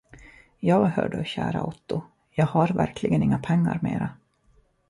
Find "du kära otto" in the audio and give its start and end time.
1.09-2.01